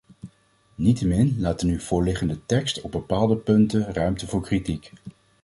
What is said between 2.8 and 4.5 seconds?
op bepaalde punten ruimte voor